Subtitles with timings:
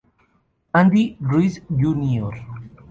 [0.79, 2.33] Andy Ruiz Jr.